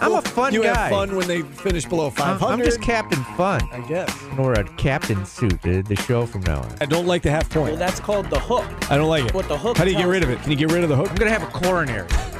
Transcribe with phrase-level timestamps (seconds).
[0.00, 0.56] I'm a fun guy.
[0.56, 0.74] you guy.
[0.74, 2.52] have fun when they finish below I'm 500.
[2.52, 3.62] I'm just Captain Fun.
[3.72, 4.16] I guess.
[4.38, 6.76] Or a captain suit, the, the show from now on.
[6.80, 7.54] I don't like the half point.
[7.54, 7.78] Well, point.
[7.78, 8.64] that's called the hook.
[8.90, 9.34] I don't like it.
[9.34, 10.40] What the hook How do you get tells rid of it?
[10.40, 11.10] Can you get rid of the hook?
[11.10, 12.08] I'm going to have a coronary.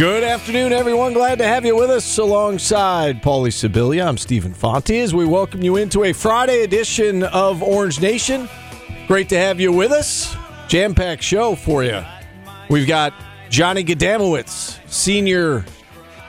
[0.00, 1.12] Good afternoon, everyone.
[1.12, 4.08] Glad to have you with us alongside Paulie Sibilia.
[4.08, 8.48] I'm Stephen Fonte as we welcome you into a Friday edition of Orange Nation.
[9.06, 10.34] Great to have you with us.
[10.68, 12.02] Jam packed show for you.
[12.70, 13.12] We've got
[13.50, 15.66] Johnny Gadamowitz, senior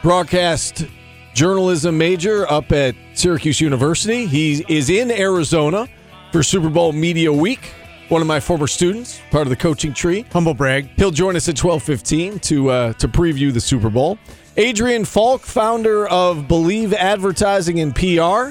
[0.02, 0.86] broadcast
[1.34, 4.26] journalism major up at Syracuse University.
[4.26, 5.88] He is in Arizona
[6.34, 7.72] for Super Bowl Media Week.
[8.12, 10.26] One of my former students, part of the coaching tree.
[10.34, 10.90] Humble brag.
[10.98, 14.20] He'll join us at twelve fifteen to uh, to preview the Super Bowl.
[14.58, 18.50] Adrian Falk, founder of Believe Advertising and PR,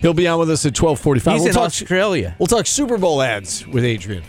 [0.00, 1.32] he'll be on with us at twelve forty five.
[1.32, 1.64] He's We'll in talk.
[1.64, 2.36] Australia.
[2.38, 4.22] We'll talk Super Bowl ads with Adrian.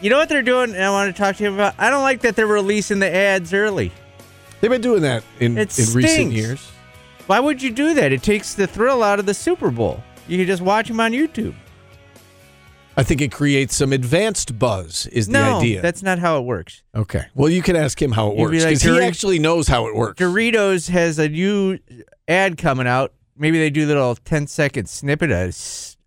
[0.00, 0.74] You know what they're doing?
[0.74, 1.74] And I want to talk to you about.
[1.76, 3.92] I don't like that they're releasing the ads early.
[4.62, 6.66] They've been doing that in, in recent years.
[7.26, 8.10] Why would you do that?
[8.10, 10.02] It takes the thrill out of the Super Bowl.
[10.26, 11.54] You can just watch them on YouTube.
[12.98, 15.06] I think it creates some advanced buzz.
[15.06, 15.76] Is the idea.
[15.76, 16.82] no, that's not how it works.
[16.94, 17.26] okay.
[17.34, 19.86] Well, you can ask him how it You'd works like, because he actually knows how
[19.86, 20.20] it works.
[20.20, 21.78] Doritos has a new
[22.26, 23.12] ad coming out.
[23.36, 25.30] Maybe they do a little 10 second snippet,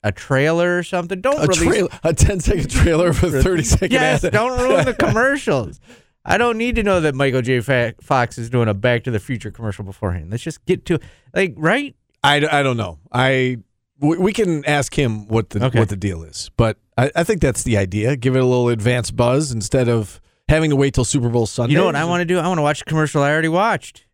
[0.04, 1.22] a trailer or something.
[1.22, 4.34] Don't a release trailer, a 10 second trailer for a 30 second Yes, ad.
[4.34, 5.80] don't ruin the commercials.
[6.26, 7.62] I don't need to know that Michael J.
[8.02, 10.30] Fox is doing a Back to the Future commercial beforehand.
[10.30, 11.00] Let's just get to
[11.34, 11.96] like right.
[12.24, 13.00] I, I don't know.
[13.12, 13.60] I
[14.02, 15.80] we we can ask him what the Okay.
[15.80, 18.16] what the deal is, but I, I think that's the idea.
[18.18, 20.20] Give it a little advanced buzz instead of
[20.50, 21.74] having to wait till Super Bowl Sunday.
[21.74, 22.38] You know what I want to do?
[22.40, 24.06] I want to watch a commercial I already watched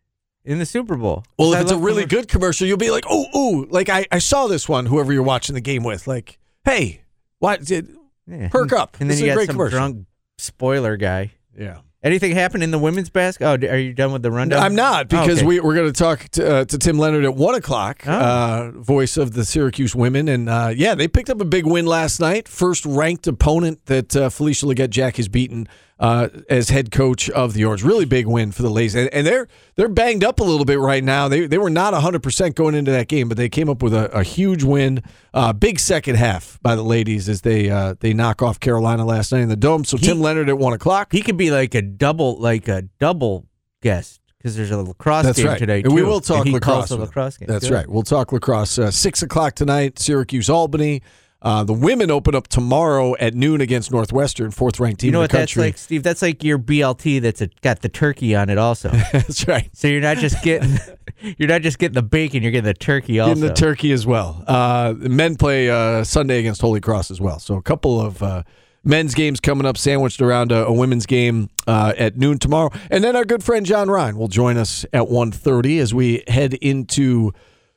[0.44, 1.24] in the Super Bowl.
[1.38, 3.88] Well, if I it's a really commer- good commercial, you'll be like, oh, ooh, like
[3.88, 4.86] I, I saw this one.
[4.86, 7.02] Whoever you're watching the game with, like, hey,
[7.40, 7.64] what?
[7.64, 7.88] Did,
[8.26, 8.48] Yeah.
[8.48, 8.96] perk up.
[9.00, 9.78] and then This you is a got great some commercial.
[9.78, 10.06] drunk
[10.38, 11.32] spoiler guy.
[11.58, 11.78] yeah.
[12.00, 13.44] Anything happen in the women's basket?
[13.44, 14.62] Oh, are you done with the rundown?
[14.62, 15.44] I'm not because Oh, okay.
[15.46, 18.12] we, we're going to talk to, uh, to Tim Leonard at one o'clock, Oh.
[18.12, 21.86] uh, voice of the Syracuse women, and uh, yeah, they picked up a big win
[21.86, 22.46] last night.
[22.46, 25.66] First ranked opponent that uh, Felisha Legette-Jack has beaten
[26.00, 27.82] uh, as head coach of the Orange.
[27.82, 30.78] Really big win for the ladies, and, and they're they're banged up a little bit
[30.78, 31.28] right now.
[31.28, 33.92] They they were not 100 percent going into that game, but they came up with
[33.94, 35.02] a, a huge win.
[35.34, 39.32] Uh, big second half by the ladies as they uh, they knock off Carolina last
[39.32, 39.84] night in the dome.
[39.84, 41.12] So He- Tim Leonard at one o'clock.
[41.12, 43.46] he could be like a double, like a double
[43.82, 45.58] guest because there's a lacrosse That's game right.
[45.58, 45.82] today.
[45.82, 46.90] And we will talk lacrosse.
[46.92, 47.48] lacrosse game.
[47.48, 47.74] That's Good.
[47.74, 47.88] right.
[47.88, 48.78] We'll talk lacrosse.
[48.78, 51.02] Uh, Six o'clock tonight, Syracuse Albany.
[51.40, 55.18] Uh, the women open up tomorrow at noon against Northwestern, fourth ranked team You know
[55.20, 55.68] in what the that's country.
[55.68, 56.02] like, Steve?
[56.02, 58.88] That's like your BLT that's a, got the turkey on it also.
[59.12, 59.70] that's right.
[59.72, 60.78] so you're not just getting
[61.38, 63.32] you're not just getting the bacon, you're getting the turkey also.
[63.32, 64.42] In the turkey as well.
[64.48, 67.38] Uh, men play uh, Sunday against Holy Cross as well.
[67.38, 68.42] So a couple of uh,
[68.82, 72.70] men's games coming up, sandwiched around a, a women's game uh, at noon tomorrow.
[72.90, 76.54] And then our good friend John Ryan will join us at 1.30 as we head
[76.54, 77.32] into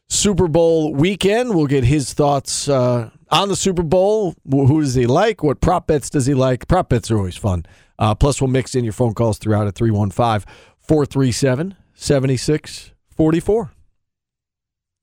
[0.07, 1.53] Super Bowl weekend.
[1.55, 4.35] We'll get his thoughts uh, on the Super Bowl.
[4.49, 5.43] Who does he like?
[5.43, 6.67] What prop bets does he like?
[6.67, 7.65] Prop bets are always fun.
[7.97, 13.71] Uh, plus, we'll mix in your phone calls throughout at 315 437 7644.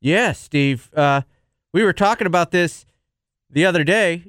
[0.01, 0.91] Yeah, Steve.
[0.95, 1.23] Uh,
[1.73, 2.87] we were talking about this
[3.51, 4.25] the other day.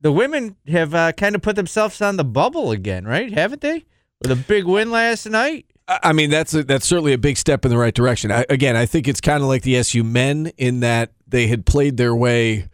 [0.00, 3.32] The women have uh, kind of put themselves on the bubble again, right?
[3.32, 3.84] Haven't they?
[4.20, 5.66] With a big win last night.
[5.86, 8.30] I mean, that's a, that's certainly a big step in the right direction.
[8.32, 11.66] I, again, I think it's kind of like the SU men in that they had
[11.66, 12.68] played their way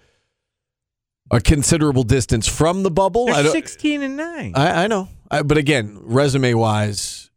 [1.31, 3.27] a considerable distance from the bubble.
[3.27, 4.53] They're don't- sixteen and nine.
[4.55, 7.31] I, I know, I, but again, resume wise,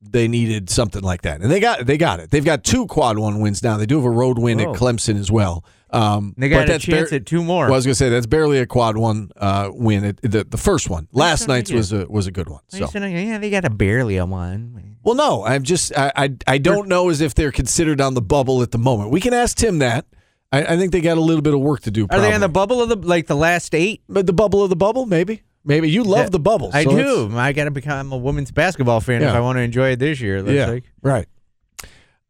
[0.00, 2.30] they needed something like that, and they got they got it.
[2.30, 3.76] They've got two quad one wins now.
[3.76, 4.72] They do have a road win Whoa.
[4.72, 5.64] at Clemson as well.
[5.90, 7.64] Um, they but got a that's chance bar- at two more.
[7.66, 10.04] well, I was gonna say that's barely a quad one uh, win.
[10.04, 11.76] It, the the first one, last night's good.
[11.76, 12.62] was a was a good one.
[12.68, 12.88] So.
[12.94, 14.96] yeah, they got a barely a one.
[15.04, 18.22] Well, no, I'm just I, I I don't know as if they're considered on the
[18.22, 19.10] bubble at the moment.
[19.10, 20.06] We can ask Tim that.
[20.52, 22.06] I, I think they got a little bit of work to do.
[22.10, 24.02] Are they on the bubble of the like the last eight?
[24.08, 25.06] but the bubble of the bubble?
[25.06, 26.70] Maybe, maybe you love Yeah, the bubble.
[26.74, 26.90] I so
[27.30, 27.36] do.
[27.38, 30.20] I got to become a women's basketball fan if I want to enjoy it this
[30.20, 30.38] year.
[30.48, 30.84] Yeah, like.
[31.02, 31.26] right.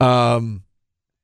[0.00, 0.64] Um,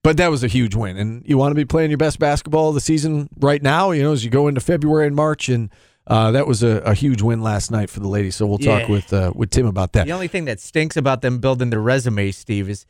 [0.04, 2.68] but that was a huge win, and you want to be playing your best basketball
[2.68, 3.90] of the season right now.
[3.90, 5.70] You know, as you go into February and March, and
[6.06, 8.36] uh, that was a, a huge win last night for the ladies.
[8.36, 8.90] So we'll talk Yeah.
[8.90, 10.06] with uh, with Tim about that.
[10.06, 12.86] The only thing that stinks about them building their resume, Steve, is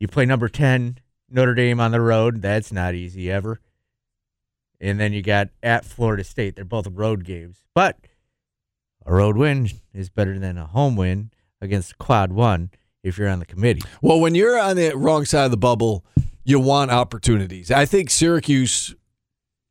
[0.00, 0.98] you play number 10
[1.30, 2.42] Notre Dame on the road.
[2.42, 3.60] That's not easy ever.
[4.80, 6.56] And then you got at Florida State.
[6.56, 7.64] They're both road games.
[7.74, 7.98] But
[9.04, 11.30] a road win is better than a home win
[11.60, 12.70] against quad one
[13.02, 13.82] if you're on the committee.
[14.02, 16.04] Well, when you're on the wrong side of the bubble,
[16.44, 17.70] you want opportunities.
[17.70, 18.94] I think Syracuse,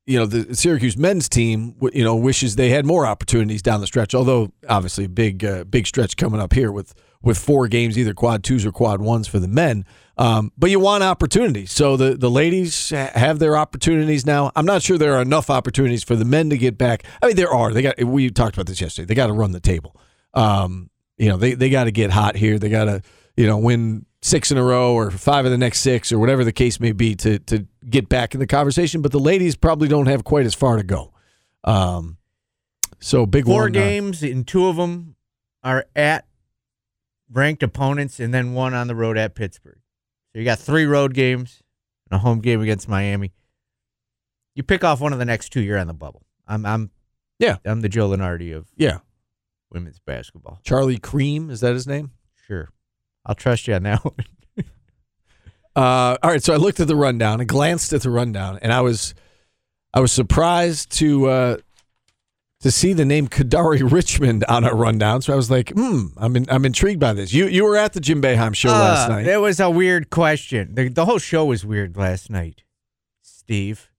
[0.06, 3.88] you know, the Syracuse men's team you know, wishes they had more opportunities down the
[3.88, 4.14] stretch.
[4.14, 8.44] Although obviously big, uh, big stretch coming up here with with four games, either quad
[8.44, 9.86] twos or quad ones for the men.
[10.18, 11.72] Um, but you want opportunities.
[11.72, 14.52] So the the ladies have their opportunities now.
[14.56, 17.04] I'm not sure there are enough opportunities for the men to get back.
[17.22, 17.72] I mean, there are.
[17.72, 18.02] They got.
[18.04, 19.06] We talked about this yesterday.
[19.06, 19.96] They got to run the table.
[20.34, 22.58] Um, you know, they they got to get hot here.
[22.58, 23.02] They got to
[23.36, 26.44] you know win six in a row or five of the next six or whatever
[26.44, 29.02] the case may be to to get back in the conversation.
[29.02, 31.14] But the ladies probably don't have quite as far to go.
[31.64, 32.18] Um,
[33.00, 35.16] so big Four one, uh, games, and two of them
[35.64, 36.26] are at
[37.32, 39.80] ranked opponents, and then one on the road at Pittsburgh.
[40.32, 41.62] So you got three road games
[42.10, 43.34] and a home game against Miami.
[44.56, 46.26] You pick off one of the next two, you're on the bubble.
[46.48, 46.92] I'm, I'm,
[47.40, 47.58] Yeah.
[47.66, 49.00] I'm the Joe Lunardi of yeah,
[49.72, 50.60] women's basketball.
[50.64, 52.12] Charlie Creme is that his name?
[52.48, 52.70] Sure,
[53.26, 54.16] I'll trust you on that one.
[55.76, 58.74] Uh, all right, so I looked at the rundown and glanced at the rundown, and
[58.74, 59.14] I was,
[59.94, 61.58] I was surprised to uh,
[62.62, 65.22] to see the name Kadary Richmond on our rundown.
[65.22, 67.34] So I was like, hmm, I'm in, I'm intrigued by this.
[67.34, 69.24] You you were at the Jim Boeheim show last Uh, night.
[69.26, 70.74] That was a weird question.
[70.76, 72.64] The, the whole show was weird last night,
[73.22, 73.90] Steve.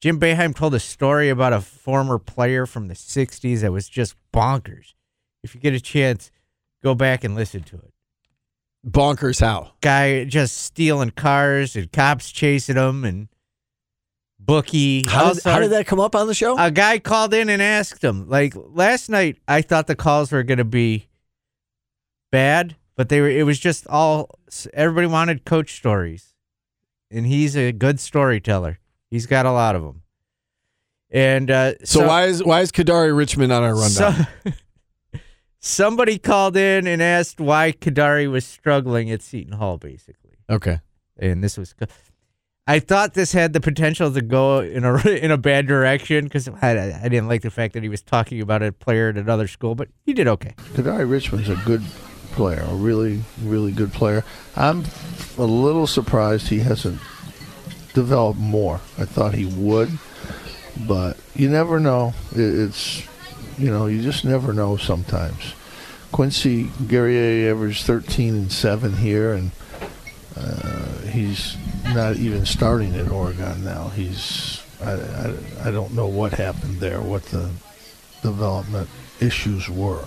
[0.00, 4.14] Jim Boeheim told a story about a former player from the 60s that was just
[4.32, 4.94] bonkers.
[5.42, 6.30] If you get a chance,
[6.84, 7.92] go back and listen to it.
[8.86, 9.72] Bonkers how?
[9.80, 13.26] Guy just stealing cars and cops chasing him and
[14.48, 15.06] bookie.
[15.06, 16.58] How did, how did that come up on the show?
[16.58, 18.28] a guy called in and asked him.
[18.28, 21.08] Like last night, I thought the calls were going to be
[22.32, 23.28] bad, but they were.
[23.28, 24.38] It was just all.
[24.72, 26.34] Everybody wanted coach stories,
[27.10, 28.80] and he's a good storyteller.
[29.10, 30.02] He's got a lot of them.
[31.10, 34.26] And uh, so, why is why is Kadary Richmond on our rundown?
[34.44, 34.52] so-
[35.60, 40.80] somebody called in and asked why Kadary was struggling at Seton Hall, basically okay,
[41.18, 41.74] and this was.
[42.68, 46.48] I thought this had the potential to go in a in a bad direction because
[46.48, 49.48] I, I didn't like the fact that he was talking about a player at another
[49.48, 50.54] school, but he did okay.
[50.74, 51.82] Kadary Richmond's a good
[52.32, 54.22] player, a really, really good player.
[54.54, 54.84] I'm
[55.38, 57.00] a little surprised he hasn't
[57.94, 58.76] developed more.
[58.98, 59.90] I thought he would,
[60.86, 62.12] but you never know.
[62.32, 63.02] It, it's,
[63.58, 65.54] you know, you just never know sometimes.
[66.12, 69.52] Quincy Guerrier averaged 13 and 7 here, and
[70.36, 71.56] uh, he's
[71.94, 73.88] not even starting at Oregon now.
[73.88, 75.34] He's, I, I,
[75.66, 77.50] I don't know what happened there, what the
[78.22, 78.88] development
[79.20, 80.04] issues were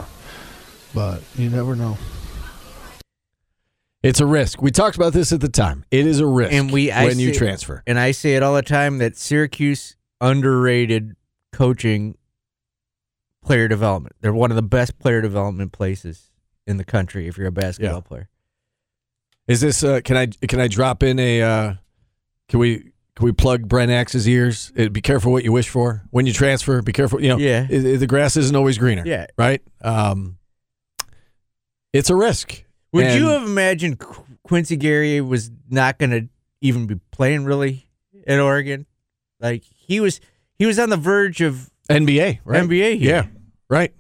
[0.94, 1.98] but you never know.
[4.04, 4.62] it's a risk.
[4.62, 5.86] We talked about this at the time.
[5.90, 7.82] It is a risk, And we- I when you transfer.
[7.88, 11.16] And I say it all the time that Syracuse underrated
[11.54, 12.18] coaching
[13.42, 14.18] player development.
[14.20, 16.30] They're one of the best player development places
[16.68, 18.02] in the country if you're a basketball Yeah.
[18.02, 18.30] player.
[19.52, 19.84] Is this?
[19.84, 21.42] Uh, can I can I drop in a?
[21.42, 21.74] Uh,
[22.50, 22.78] can we
[23.16, 24.72] can we plug Brent Axe's ears?
[24.78, 26.82] Uh, be careful what you wish for when you transfer.
[26.82, 27.22] Be careful.
[27.22, 27.68] You know, Yeah.
[27.70, 29.04] i- i- the grass isn't always greener.
[29.06, 29.28] Yeah.
[29.38, 29.62] right.
[29.82, 30.38] Um,
[31.94, 32.64] it's a risk.
[32.94, 36.28] Would And- you have imagined Qu- Quincy Guerrier was not going to
[36.62, 37.88] even be playing really
[38.28, 38.86] at Oregon?
[39.40, 40.20] Like he was,
[40.58, 42.40] he was on the verge of NBA?
[42.46, 42.64] Right?
[42.64, 43.10] NBA here.
[43.10, 43.26] Yeah,
[43.70, 43.94] right.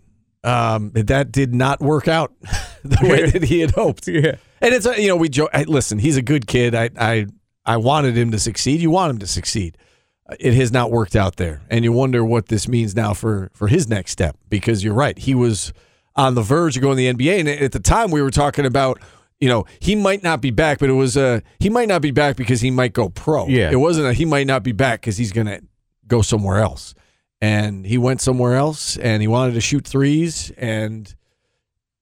[0.43, 2.33] Um, that did not work out
[2.83, 4.07] the way that he had hoped.
[4.07, 4.35] Yeah.
[4.61, 5.49] And it's a, you know we joke.
[5.67, 6.75] Listen, he's a good kid.
[6.75, 7.27] I I
[7.65, 8.81] I wanted him to succeed.
[8.81, 9.77] You want him to succeed.
[10.39, 13.67] It has not worked out there, and you wonder what this means now for for
[13.67, 14.37] his next step.
[14.49, 15.73] Because you're right, he was
[16.15, 18.65] on the verge of going to the NBA, and at the time we were talking
[18.65, 18.99] about.
[19.39, 22.11] You know, he might not be back, but it was uh he might not be
[22.11, 23.47] back because he might go pro.
[23.47, 23.71] Yeah.
[23.71, 25.61] It wasn't a he might not be back because he's gonna
[26.05, 26.93] go somewhere else.
[27.41, 31.11] And he went somewhere else and he wanted to shoot threes and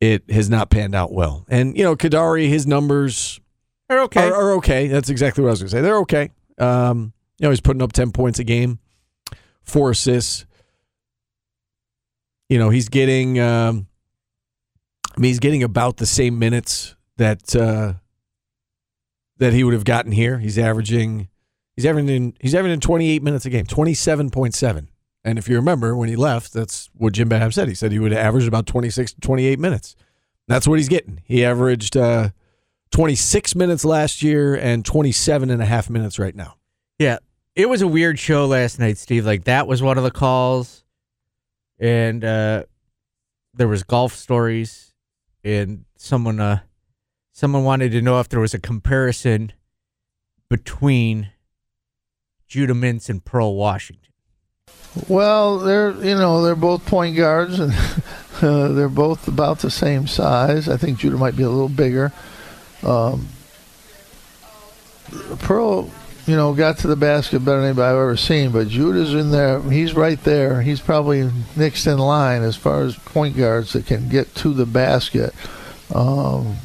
[0.01, 1.45] it has not panned out well.
[1.49, 3.39] And you know, Kadary, his numbers
[3.87, 4.27] They're okay.
[4.27, 4.87] are, are okay.
[4.87, 5.81] That's exactly what I was going to say.
[5.81, 6.31] They're okay.
[6.57, 8.79] Um, you know, he's putting up ten points a game,
[9.63, 10.45] four assists.
[12.49, 13.39] You know, he's getting.
[13.39, 13.87] Um,
[15.15, 17.93] I mean, he's getting about the same minutes that uh,
[19.37, 20.39] that he would have gotten here.
[20.39, 21.29] He's averaging.
[21.75, 22.35] He's averaging.
[22.39, 24.89] He's averaging twenty eight minutes a game, twenty seven point seven.
[25.23, 27.67] And if you remember when he left, that's what Jim Boeheim said.
[27.67, 29.95] He said he would average about 26 to 28 minutes.
[30.47, 31.21] That's what he's getting.
[31.25, 32.29] He averaged uh,
[32.91, 36.55] 26 minutes last year and 27 and a half minutes right now.
[36.97, 37.17] Yeah.
[37.55, 39.25] It was a weird show last night, Steve.
[39.25, 40.83] Like that was one of the calls.
[41.77, 42.63] and uh,
[43.53, 44.93] there was golf stories,
[45.43, 46.59] and someone uh,
[47.33, 49.51] someone wanted to know if there was a comparison
[50.49, 51.31] between
[52.47, 54.08] Judah Mintz and Pearl Washington.
[55.07, 57.73] Well, they're you know they're both point guards and
[58.41, 60.67] uh, they're both about the same size.
[60.67, 62.11] I think Judah might be a little bigger.
[62.83, 63.27] Um,
[65.39, 65.89] Pearl,
[66.25, 69.31] you know, got to the basket better than anybody I've ever seen, but Judah's in
[69.31, 69.61] there.
[69.61, 70.61] He's right there.
[70.61, 74.65] He's probably next in line as far as point guards that can get to the
[74.65, 75.33] basket
[75.93, 76.57] um,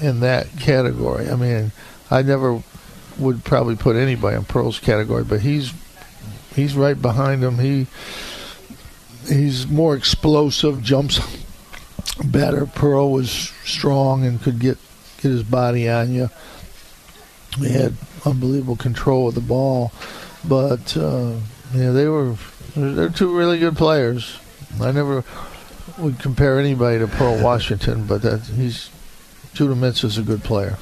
[0.00, 1.28] in that category.
[1.28, 1.72] I mean,
[2.10, 2.62] I never
[3.18, 5.72] would probably put anybody in Pearl's category, but he's
[6.54, 7.58] he's right behind him.
[7.58, 7.86] He
[9.28, 11.20] he's more explosive, jumps
[12.24, 12.66] better.
[12.66, 13.30] Pearl was
[13.64, 14.78] strong and could get
[15.20, 16.30] get his body on you.
[17.58, 17.94] He had
[18.24, 19.92] unbelievable control of the ball,
[20.46, 21.34] but uh,
[21.74, 22.36] yeah, they were
[22.76, 24.38] they're two really good players.
[24.80, 25.24] I never
[25.98, 28.90] would compare anybody to Pearl Washington, but that he's
[29.52, 30.78] Judah Mintz is a good player.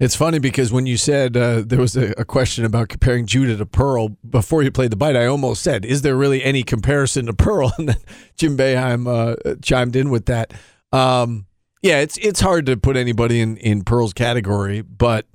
[0.00, 3.58] It's funny because when you said uh, there was a, a, question about comparing Judah
[3.58, 7.26] to Pearl before you played the bite, I almost said, "Is there really any comparison
[7.26, 7.98] to Pearl?" And then
[8.36, 10.54] Jim Boeheim uh, chimed in with that.
[10.90, 11.46] Um,
[11.82, 15.26] yeah, it's it's hard to put anybody in in Pearl's category, but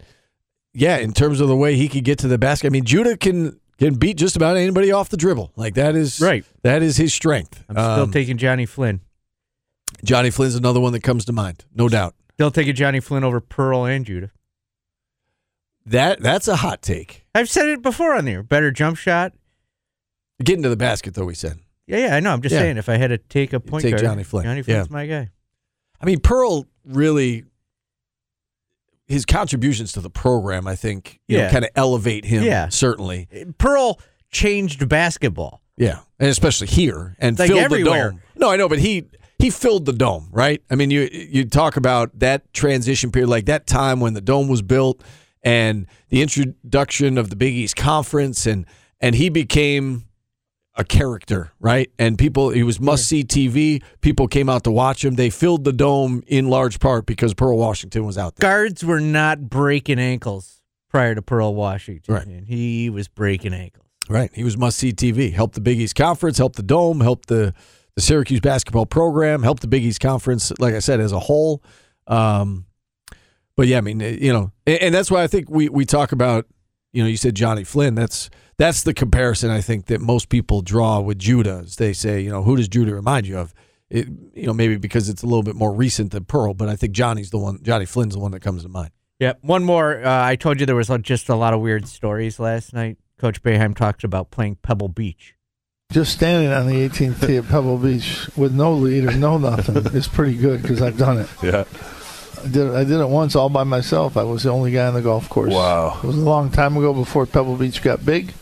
[0.74, 3.18] yeah, in terms of the way he could get to the basket, I mean, Judah
[3.18, 5.52] can can beat just about anybody off the dribble.
[5.56, 6.44] Like that is right.
[6.64, 7.64] That is his strength.
[7.70, 9.02] I'm still um, taking Jonny Flynn.
[10.04, 12.16] Jonny Flynn's another one that comes to mind, no doubt.
[12.38, 14.32] They'll take a Jonny Flynn over Pearl and Judah.
[15.86, 17.25] That that's a hot take.
[17.36, 18.42] I've said it before on there.
[18.42, 19.34] Better jump shot.
[20.44, 21.60] Getting to the basket, though, we said.
[21.88, 22.34] Yeah, yeah, I know.
[22.34, 22.62] I'm just yeah.
[22.62, 24.44] saying, if I had to take a point take guard, Jonny Flynn.
[24.44, 24.94] Jonny Flynn's yeah.
[24.94, 25.30] my guy.
[26.01, 27.46] I mean, Pearl really,
[29.08, 31.46] his contributions to the program, I think, you yeah.
[31.46, 32.44] know, kind of elevate him.
[32.44, 33.27] Yeah, certainly.
[33.34, 34.00] Uh, Pearl
[34.32, 35.62] changed basketball.
[35.77, 38.06] Yeah, and especially here and like filled everywhere.
[38.06, 38.22] the dome.
[38.36, 39.06] No, I know, but he
[39.38, 40.62] he filled the dome, right?
[40.72, 44.48] I mean, you you talk about that transition period, like that time when the dome
[44.48, 45.04] was built
[45.46, 48.66] and the introduction of the Big East Conference, and
[49.00, 50.06] and he became
[50.78, 51.90] a character, right?
[51.98, 53.82] And people, he was must see TV.
[54.02, 55.16] People came out to watch him.
[55.16, 58.50] They filled the dome in large part because Pearl Washington was out there.
[58.50, 62.25] Guards were not breaking ankles prior to Pearl Washington, right?
[62.25, 63.86] And he was breaking ankles.
[64.10, 64.30] Right.
[64.34, 65.32] He was must see TV.
[65.34, 67.54] Helped the Big East Conference, helped the dome, helped the
[67.96, 71.64] the Syracuse basketball program, helped the Big East Conference, like I said, as a whole.
[72.08, 72.66] Um,
[73.56, 76.12] but yeah, I mean, you know, and, and that's why I think we we talk
[76.12, 76.46] about,
[76.94, 77.96] you know, you said Jonny Flynn.
[77.96, 81.60] That's that's the comparison I think that most people draw with Judah.
[81.60, 83.54] Is they say, you know, who does Judah remind you of?
[83.90, 86.76] It, you know, maybe because it's a little bit more recent than Pearl, but I
[86.76, 87.62] think Jonny's the one.
[87.62, 88.92] Jonny Flynn's the one that comes to mind.
[89.20, 90.04] Yeah, One more.
[90.04, 92.98] Uh, I told you there was just a lot of weird stories last night.
[93.18, 95.36] Coach Boeheim talked about playing Pebble Beach.
[95.92, 99.78] Just standing on the 18th tee at Pebble Beach with no lead or no nothing
[99.96, 101.30] is pretty good because I've done it.
[101.42, 101.64] Yeah.
[102.46, 104.18] I did, I did it once all by myself.
[104.18, 105.52] I was the only guy on the golf course.
[105.52, 106.00] Wow.
[106.04, 108.34] It was a long time ago before Pebble Beach got big.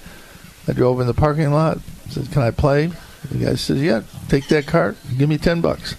[0.67, 1.79] I drove in the parking lot.
[2.09, 2.91] Said, "Can I play?"
[3.31, 4.97] The guy says, "Yeah, take that cart.
[5.17, 5.95] Give me ten bucks."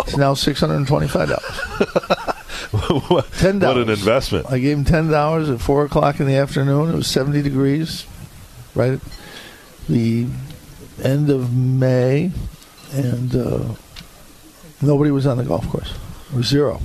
[0.00, 2.36] It's now six hundred and twenty-five dollars.
[3.38, 3.76] ten dollars.
[3.76, 4.46] What an investment!
[4.50, 6.90] I gave him ten dollars at four o'clock in the afternoon.
[6.90, 8.06] It was seventy degrees,
[8.74, 9.00] right at
[9.88, 10.26] the
[11.02, 12.32] end of May,
[12.92, 13.64] and uh,
[14.82, 15.94] nobody was on the golf course.
[16.32, 16.80] It was zero.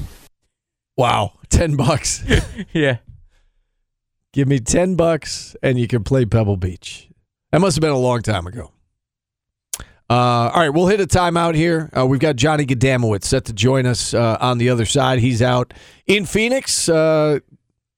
[0.98, 2.24] Wow, ten bucks.
[2.74, 2.98] yeah.
[4.34, 7.10] Give me ten bucks and you can play Pebble Beach.
[7.52, 8.72] That must have been a long time ago.
[10.08, 11.90] Uh, all right, we'll hit a timeout here.
[11.98, 15.18] Uh, we've got Johnny Gadamowitz set to join us uh, on the other side.
[15.18, 15.74] He's out
[16.06, 16.88] in Phoenix.
[16.88, 17.40] Uh,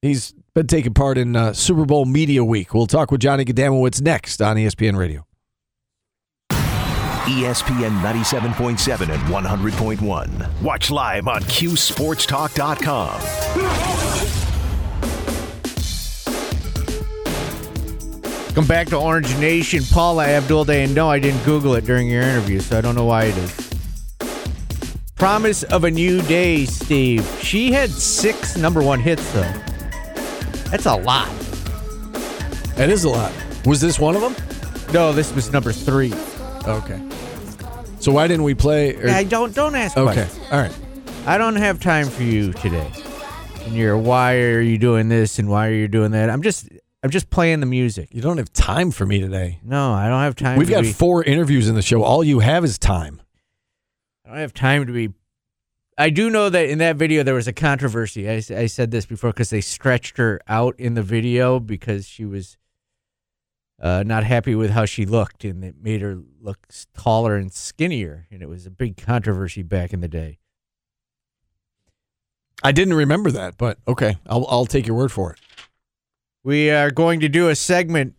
[0.02, 2.74] he's been taking part in uh, Super Bowl Media Week.
[2.74, 5.27] We'll talk with Johnny Gadamowitz next on ESPN Radio.
[7.28, 10.62] ESPN 97.7 and 100.1.
[10.62, 13.20] Watch live on QSportsTalk.com.
[18.56, 19.84] Come back to Orange Nation.
[19.92, 20.84] Paula Abdul Day.
[20.86, 23.38] And no, I didn't Google it during your interview, so I don't know why it
[23.38, 23.70] is.
[25.16, 27.28] Promise of a New Day, Steve.
[27.42, 29.52] She had six number one hits, though.
[30.72, 31.30] That's a lot.
[32.78, 33.32] That is a lot.
[33.66, 34.36] Was this one of them?
[34.94, 36.14] No, this was number three.
[36.66, 37.02] Okay.
[38.08, 38.96] So why didn't we play?
[38.96, 39.10] Or...
[39.10, 39.98] I don't don't ask.
[39.98, 40.40] Okay, questions.
[40.50, 40.74] all right.
[41.26, 42.90] I don't have time for you today.
[43.66, 46.30] And you're why are you doing this and why are you doing that?
[46.30, 46.70] I'm just
[47.04, 48.08] I'm just playing the music.
[48.14, 49.60] You don't have time for me today.
[49.62, 50.58] No, I don't have time.
[50.58, 52.02] We've got be, four interviews in the show.
[52.02, 53.22] All you have is time.
[54.26, 55.10] I don't have time to be.
[55.98, 58.30] I do know that in that video there was a controversy.
[58.30, 62.24] I, I said this before because they stretched her out in the video because she
[62.24, 62.56] was
[63.80, 68.28] uh, not happy with how she looked, and it made her look taller and skinnier,
[68.32, 70.40] and it was a big controversy back in the day.
[72.64, 75.40] I didn't remember that, but okay, I'll I'll take your word for it.
[76.44, 78.16] We are going to do a segment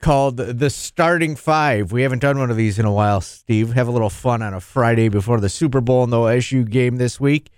[0.00, 1.90] called the starting five.
[1.90, 3.72] We haven't done one of these in a while, Steve.
[3.72, 6.96] Have a little fun on a Friday before the Super Bowl and the OSU game
[6.96, 7.50] this week.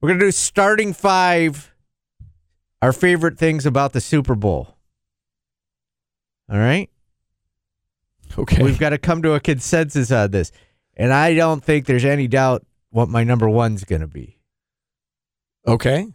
[0.00, 1.72] We're going to do starting five,
[2.80, 4.76] our favorite things about the Super Bowl.
[6.50, 6.90] All right?
[8.38, 8.62] Okay.
[8.62, 10.52] We've got to come to a consensus on this.
[10.96, 14.38] And I don't think there's any doubt what my number one's going to be.
[15.66, 16.06] okay.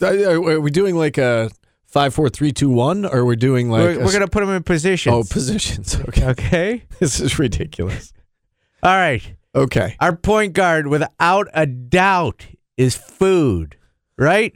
[0.00, 1.50] Uh, Are we doing like a
[1.86, 4.40] five, four, three, two, one, or we're we doing like we're we're going to put
[4.40, 5.14] them in positions.
[5.14, 5.98] oh positions?
[6.08, 6.82] Okay, okay?
[6.98, 8.12] this is ridiculous.
[8.82, 9.22] All right.
[9.54, 12.46] Okay, Our point guard, without a doubt,
[12.76, 13.76] is food,
[14.18, 14.52] right?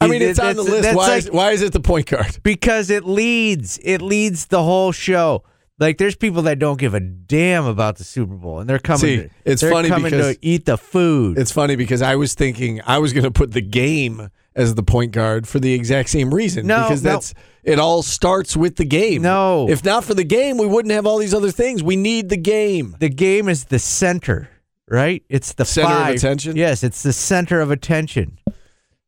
[0.00, 0.94] I mean it's on the list.
[0.94, 2.38] Why like- is, why is it the point guard?
[2.42, 3.78] because it leads.
[3.82, 5.44] It leads the whole show.
[5.78, 9.00] Like there's people that don't give a damn about the Super Bowl, and they're coming.
[9.00, 11.38] See, to, it's they're funny coming because- to eat the food.
[11.38, 14.82] It's funny because I was thinking I was going to put the game as the
[14.82, 16.66] point guard for the exact same reason.
[16.66, 17.10] No, because no.
[17.12, 17.78] that's it.
[17.78, 19.22] All starts with the game.
[19.22, 19.68] No.
[19.70, 21.82] if not for the game, we wouldn't have all these other things.
[21.82, 22.96] We need the game.
[22.98, 24.50] the game is the center,
[24.88, 25.22] right?
[25.30, 26.56] It's the Center of attention?
[26.56, 28.38] Yes, it's the center of attention.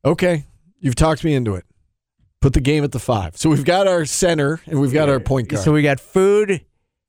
[0.05, 0.47] Okay,
[0.83, 1.65] you've talked me into it.
[2.43, 3.37] Put the game at the five.
[3.39, 5.65] So we've got our center and we've got our point guard.
[5.65, 6.61] So we got food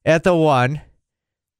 [0.05, 0.79] at the one,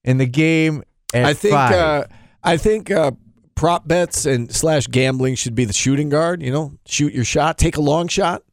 [0.05, 1.73] and the game at I think five.
[1.73, 2.03] uh,
[2.43, 3.11] I think uh,
[3.55, 6.41] prop bets and slash gambling should be the shooting guard.
[6.43, 8.43] You know, shoot your shot, take a long shot.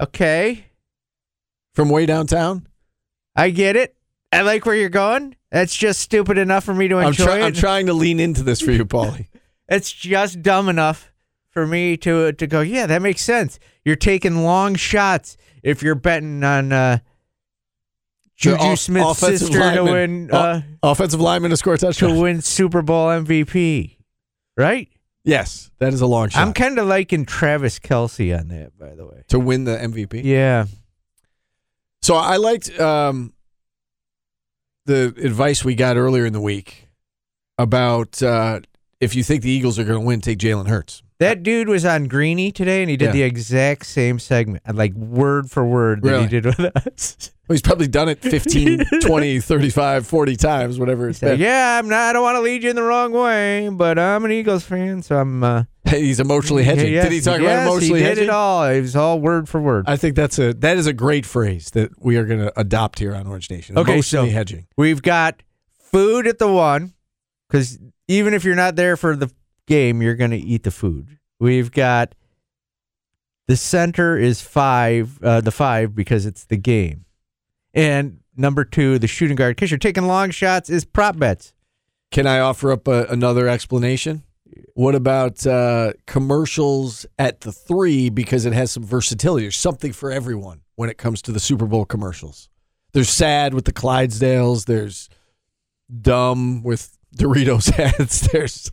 [0.00, 0.64] okay,
[1.74, 2.66] from way downtown.
[3.36, 3.94] I get it.
[4.32, 5.36] I like where you're going.
[5.50, 7.42] That's just stupid enough for me to I'm, enjoy try- it.
[7.44, 9.26] I'm trying to lean into this for you, Paulie.
[9.72, 11.12] it's just dumb enough
[11.50, 12.60] for me to to go.
[12.60, 13.58] Yeah, that makes sense.
[13.84, 16.98] You're taking long shots if you're betting on uh,
[18.36, 21.78] Juju off- Smith's offensive sister to lineman- win o- uh, offensive lineman to score a
[21.78, 23.96] to win Super Bowl MVP,
[24.56, 24.88] right?
[25.24, 28.94] Yes, that is a long shot I'm kind of liking Travis Kelce on that, by
[28.96, 29.22] the way.
[29.28, 30.22] to win the MVP.
[30.24, 30.64] Yeah,
[32.02, 33.32] So I liked um,
[34.86, 36.88] the advice we got earlier in the week
[37.56, 38.60] about uh,
[39.02, 41.02] if you think the Eagles are going to win, take Jalen Hurts.
[41.18, 43.12] that dude was on Greeny today, and he did Yeah.
[43.12, 46.22] the exact same segment, like word for word that Really?
[46.24, 47.30] he did with us.
[47.48, 51.40] Well, he's probably done it 15, 20, 35, 40 times, whatever it's been.
[51.40, 51.98] yeah, I'm not.
[52.10, 55.02] I don't want to lead you in the wrong way, but I'm an Eagles fan,
[55.02, 55.42] so I'm.
[55.42, 56.92] Uh, He's emotionally hedging.
[56.92, 58.24] Yes, did he talk yes, about emotionally he did hedging?
[58.24, 58.64] it all.
[58.64, 59.86] It was all word for word.
[59.88, 63.00] I think that's a that is a great phrase that we are going to adopt
[63.00, 63.76] here on Orange Nation.
[63.76, 64.66] Okay, emotionally so- hedging.
[64.76, 65.42] We've got
[65.90, 66.94] food at the one,
[67.50, 67.76] because
[68.08, 69.30] even if you're not there for the
[69.66, 71.18] game, you're going to eat the food.
[71.38, 72.14] We've got
[73.48, 77.04] the center is five, uh, the five because it's the game,
[77.74, 81.52] and number two, the shooting guard, because you're taking long shots, is prop bets.
[82.10, 84.22] Can I offer up a, another explanation?
[84.74, 89.44] What about uh, commercials at the three because it has some versatility?
[89.44, 92.48] There's something for everyone when it comes to the Super Bowl commercials.
[92.92, 94.66] There's sad with the Clydesdales.
[94.66, 95.08] There's
[96.00, 98.28] dumb with Doritos ads.
[98.28, 98.70] There's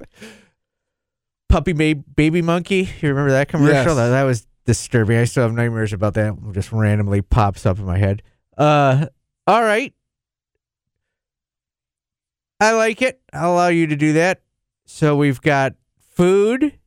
[1.50, 2.90] Puppy ma- baby monkey.
[3.02, 3.74] You remember that commercial?
[3.74, 3.96] Yes.
[3.96, 5.18] That, that was disturbing.
[5.18, 6.34] I still have nightmares about that.
[6.34, 8.22] It just randomly pops up in my head.
[8.58, 9.08] Uh,
[9.48, 9.94] all right.
[12.60, 13.20] I like it.
[13.34, 14.42] I'll allow you to do that.
[14.86, 15.74] So we've got
[16.12, 16.78] food,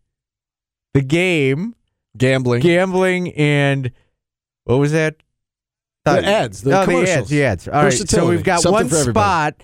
[0.92, 1.74] the game,
[2.16, 2.60] gambling.
[2.60, 3.90] gambling, and
[4.64, 5.16] what was that?
[6.04, 7.08] The ads, the oh, the commercials.
[7.08, 7.68] ads, the ads.
[7.68, 7.92] All right.
[7.92, 9.62] So we've got Something one spot.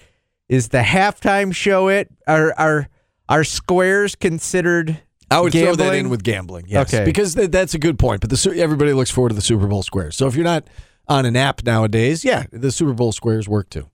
[0.49, 2.09] Is the halftime show it?
[2.27, 2.89] Are are
[3.29, 5.03] are squares considered?
[5.31, 6.01] I would throw that Gambling?
[6.07, 7.05] in with gambling, yes, Okay.
[7.05, 8.23] because th- that's a good point.
[8.23, 10.17] But the Su- everybody looks forward to the Super Bowl squares.
[10.17, 10.67] So if you're not
[11.07, 13.91] on an app nowadays, yeah, the Super Bowl squares work too.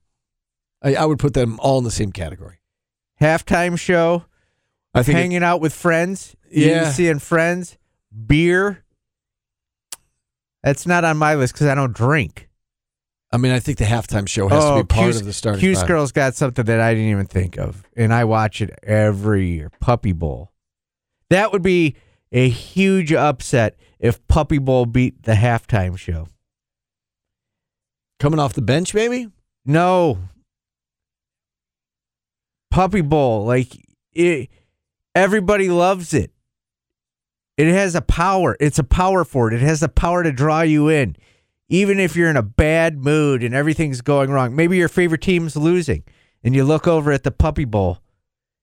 [0.81, 2.59] I, I would put them all in the same category.
[3.21, 4.23] halftime show,
[4.93, 6.89] I think it- hanging out with friends, Yeah.
[6.91, 7.77] seeing friends,
[8.27, 8.83] beer.
[10.63, 12.44] That's not on my list because I don't drink.
[13.35, 15.33] I mean, I think the halftime show has to be oh, part Hughes- of the
[15.33, 15.59] starting.
[15.59, 15.87] Hughes five.
[15.89, 19.69] Girl's got something that I didn't even think of, and I watch it every year.
[19.81, 20.53] Puppy Bowl.
[21.29, 21.97] That would be
[22.31, 26.29] a huge upset if Puppy Bowl beat the halftime show.
[28.21, 29.27] coming off the bench, maybe.
[29.65, 30.17] No.
[32.71, 33.67] Puppy Bowl, like
[34.13, 34.49] it,
[35.13, 36.31] everybody loves it.
[37.57, 38.55] It has a power.
[38.61, 39.55] It's a power for it.
[39.55, 41.17] It has the power to draw you in.
[41.67, 44.55] Even if you're in a bad mood and everything's going wrong.
[44.55, 46.03] Maybe your favorite team's losing
[46.43, 47.99] and you look over at the Puppy Bowl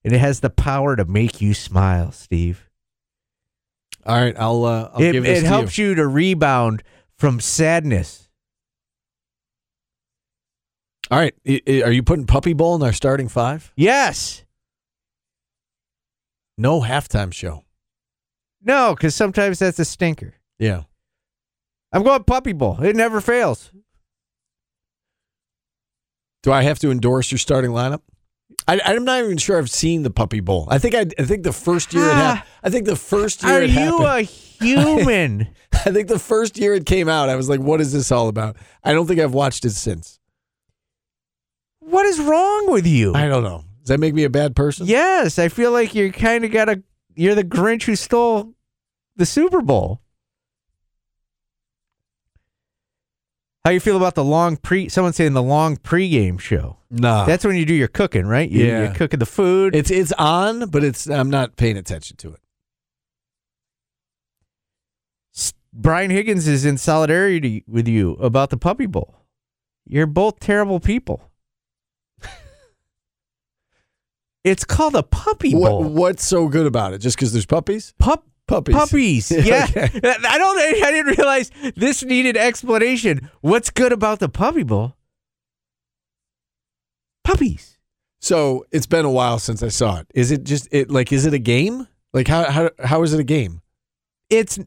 [0.05, 2.69] and it has the power to make you smile, Steve.
[4.07, 5.95] All right, I'll uh, I'll it it helps you.
[5.95, 6.83] to rebound
[7.17, 8.29] from sadness.
[11.11, 13.73] All right, I- I- are you putting Puppy Bowl in our starting five?
[13.77, 14.45] Yes.
[16.59, 17.65] No halftime show.
[18.63, 20.35] No, because sometimes that's a stinker.
[20.59, 20.83] Yeah.
[21.93, 22.81] I'm going Puppy Bowl.
[22.83, 23.71] It never fails.
[26.43, 28.01] Do I have to endorse your starting lineup?
[28.67, 30.67] I, I'm not even sure I've seen the Puppy Bowl.
[30.71, 32.15] I think I, I think the first year it ah.
[32.15, 32.51] happened.
[32.63, 34.05] I think the first year Are you happened.
[34.05, 35.49] a human?
[35.73, 38.29] I think the first year it came out, I was like, "What is this all
[38.29, 40.21] about?" I don't think I've watched it since.
[41.81, 43.15] what is wrong with you?
[43.15, 43.65] I don't know.
[43.81, 44.87] Does that make me a bad person?
[44.87, 46.83] Yes, I feel like you're kind of got a.
[47.17, 48.55] You're the Grinch who stole
[49.17, 50.02] the Super Bowl.
[53.65, 54.89] How you feel about the long pre?
[54.89, 56.79] Someone saying the long pregame show.
[56.91, 57.25] Nah.
[57.27, 58.51] That's when you do your cooking, right?
[58.51, 58.83] You, Yeah.
[58.85, 59.77] You're cooking the food.
[59.77, 62.41] it's it's on, but it's I'm not paying attention to it.
[65.75, 69.25] Brian Higgins is in solidarity with you about the Puppy Bowl.
[69.87, 71.31] You're both terrible people.
[74.45, 75.83] it's called a Puppy Bowl.
[75.83, 76.99] What what's so good about it?
[76.99, 77.95] Just because there's puppies?
[77.99, 78.75] Pup Puppies.
[78.75, 79.31] puppies.
[79.47, 79.89] Yeah, Okay.
[80.03, 80.59] I don't.
[80.59, 83.31] I didn't realize this needed explanation.
[83.41, 84.97] What's good about the Puppy Bowl?
[87.25, 87.79] Puppies.
[88.21, 90.07] So it's been a while since I saw it.
[90.15, 91.87] Is it just it like is it a game?
[92.13, 93.63] Like how how how is it a game?
[94.29, 94.59] It's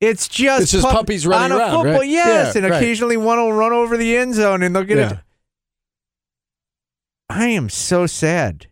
[0.00, 2.00] it's just It's just puppies running on a around, football.
[2.00, 2.08] right?
[2.08, 2.76] Yes, Yeah, and right.
[2.82, 5.12] occasionally one will run over the end zone and they'll get Yeah.
[5.12, 5.18] it.
[7.28, 8.66] I am so sad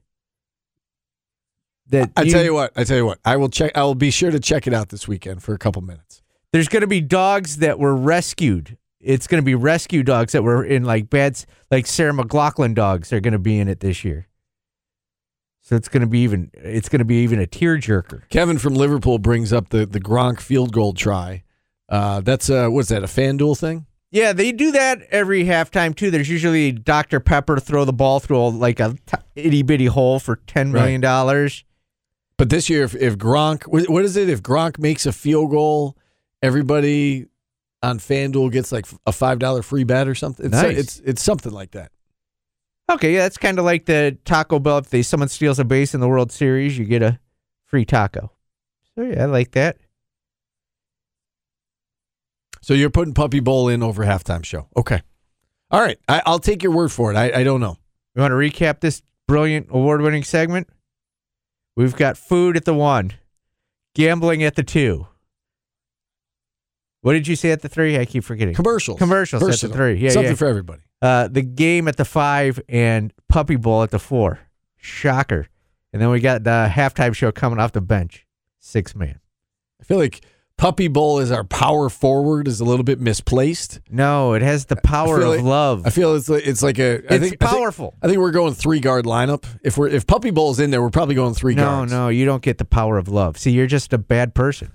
[1.89, 3.19] that I tell you what, I tell you what.
[3.25, 5.59] I will check I will be sure to check it out this weekend for a
[5.59, 6.23] couple minutes.
[6.53, 8.77] there's going to be dogs that were rescued.
[9.01, 13.13] It's going to be rescue dogs that were in like beds, like Sarah McLachlan dogs
[13.13, 14.29] are going to be in it this year.
[15.63, 16.51] So it's going to be even.
[16.53, 18.29] It's going to be even a tearjerker.
[18.29, 21.43] Kevin from Liverpool brings up the the Gronk field goal try.
[21.89, 23.03] Uh, that's uh, what's that?
[23.03, 23.87] A FanDuel thing?
[24.11, 26.11] Yeah, they do that every halftime too.
[26.11, 30.19] There's usually Dr Pepper throw the ball through a, like a t- itty bitty hole
[30.19, 31.65] for ten million dollars.
[32.37, 34.29] But this year, if, if Gronk, what is it?
[34.29, 35.97] If Gronk makes a field goal,
[36.43, 37.27] everybody
[37.83, 40.47] on FanDuel gets like a five dollar free bet or something.
[40.47, 40.77] It's, Nice.
[40.79, 41.93] it's it's something like that.
[42.91, 44.79] Okay, yeah, that's kind of like the Taco Bell.
[44.79, 47.19] If they someone steals a base in the World Series, you get a
[47.67, 48.33] free taco.
[48.95, 49.79] So yeah, I like that.
[52.63, 54.69] So you're putting Puppy Bowl in over halftime show.
[54.77, 55.03] Okay.
[55.71, 55.99] All right.
[56.09, 57.17] I, I'll take your word for it.
[57.17, 57.77] I, I don't know.
[58.15, 60.69] You want to recap this brilliant award-winning segment?
[61.77, 63.13] We've got food at the one,
[63.95, 65.09] gambling at the two.
[67.01, 67.99] What did you say at the three?
[67.99, 68.55] I keep forgetting.
[68.55, 68.99] Commercials.
[68.99, 69.95] Commercials at the three.
[69.97, 70.37] Yeah, Something yeah.
[70.37, 70.83] for everybody.
[71.03, 74.41] Uh, the game at the five and Puppy Bowl at the four.
[74.77, 75.49] Shocker.
[75.93, 78.27] And then we got the halftime show coming off the bench.
[78.59, 79.21] Six man.
[79.81, 80.25] I feel like
[80.57, 83.81] Puppy Bowl is our power forward is a little bit misplaced.
[83.91, 85.83] No, it has the power of like- love.
[85.87, 86.85] I feel it's like, it's like a.
[86.93, 87.95] I It's think, I think- powerful.
[88.03, 89.45] I think we're going three guard lineup.
[89.63, 91.93] If we're if Puppy Bowl's in there, we're probably going three no, guards.
[91.93, 93.37] no, you don't get the power of love.
[93.37, 94.71] See, you're just a bad person.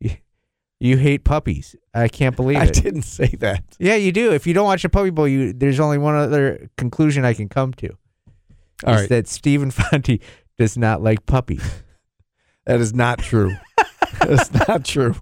[0.80, 1.76] You, hate puppies.
[1.94, 2.74] I can't believe I it.
[2.74, 3.62] didn't say that.
[3.78, 4.32] Yeah, you do.
[4.32, 7.48] If you don't watch a puppy bowl, you there's only one other conclusion I can
[7.48, 7.90] come to.
[8.84, 10.18] All is right, that Stephen Fonte
[10.58, 11.62] does not like puppies.
[12.66, 13.54] that is not true.
[14.26, 15.14] That's not true.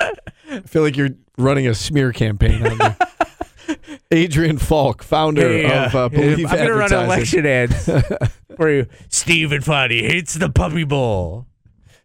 [0.00, 3.76] I feel like you're running a smear campaign on me.
[4.10, 7.88] Adrian Falk, founder of uh, Believe I'm gonna run election ads
[8.56, 8.86] for you.
[9.08, 11.46] Stephen Fonte hates the puppy bowl.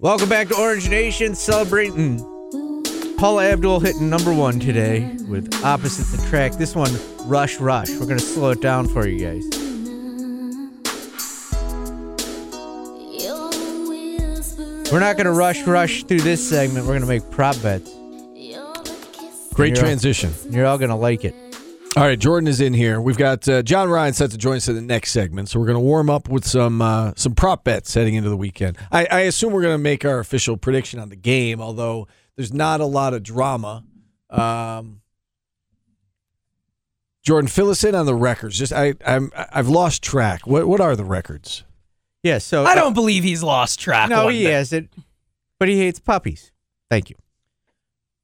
[0.00, 2.18] Welcome back to Orange Nation, celebrating
[3.16, 6.58] Paula Abdul hitting number one today with opposites attract.
[6.58, 6.92] This one,
[7.24, 7.90] Rush Rush.
[7.90, 9.67] We're gonna slow it down for you guys.
[14.90, 16.86] We're not gonna rush rush through this segment.
[16.86, 17.90] We're gonna make prop bets.
[19.54, 20.32] Great You're- transition.
[20.50, 21.34] You're all gonna like it.
[21.96, 23.00] All right, Jordan is in here.
[23.00, 25.66] We've got uh, John Ryan set to join us in the next segment, so we're
[25.66, 28.78] going to warm up with some uh, some prop bets heading into the weekend.
[28.92, 32.52] I, I assume we're going to make our official prediction on the game, although there's
[32.52, 33.82] not a lot of drama.
[34.30, 35.00] Um,
[37.24, 38.56] Jordan, fill us in on the records.
[38.58, 40.46] Just I I'm I've lost track.
[40.46, 41.64] What what are the records?
[42.22, 42.38] Yeah.
[42.38, 44.08] So I don't believe he's lost track.
[44.10, 44.52] No, he bit.
[44.52, 44.92] hasn't.
[45.58, 46.52] But he hates puppies.
[46.90, 47.16] Thank you.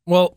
[0.06, 0.36] Well,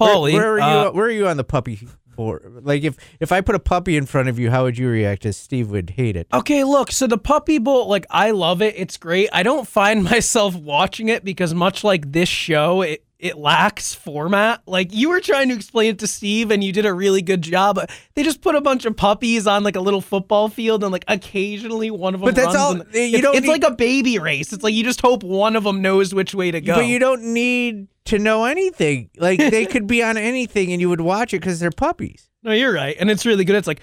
[0.00, 0.88] Paulie, where, where are you?
[0.88, 2.60] uh, where are you on the puppy board?
[2.62, 5.26] Like if if I put a puppy in front of you, how would you react?
[5.26, 6.26] As Steve would hate it.
[6.32, 8.74] Okay, look, so the Puppy Bowl, like, I love it.
[8.76, 9.28] It's great.
[9.32, 14.62] I don't find myself watching it because, much like this show, it, it lacks format.
[14.66, 17.42] Like, you were trying to explain it to Steve, and you did a really good
[17.42, 17.80] job.
[18.14, 21.04] They just put a bunch of puppies on, like, a little football field, and, like,
[21.08, 23.72] occasionally one of them But that's all- and- you it's, don't it's need- like a
[23.72, 24.52] baby race.
[24.52, 26.76] It's like you just hope one of them knows which way to go.
[26.76, 29.10] But you don't need to know anything.
[29.18, 32.30] Like they could be on anything, and you would watch it because they're puppies.
[32.44, 32.96] No, you're right.
[33.00, 33.56] And it's really good.
[33.56, 33.80] It's like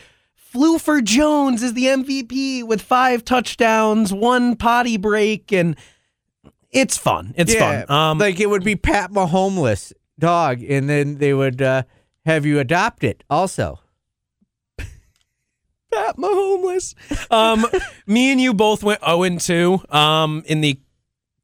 [0.53, 5.75] Flufer Jones is the MVP with five touchdowns, one potty break, and
[6.75, 7.33] it's fun.
[7.37, 7.97] It's yeah, fun.
[7.97, 11.83] Um, like it would be Pat Mahomeless dog, and then they would uh,
[12.25, 13.23] have you adopt it.
[13.29, 13.79] Also,
[14.77, 16.93] Pat Mahomeless.
[17.31, 17.65] Um,
[18.05, 20.79] me and you both went 0 and 2 um, in the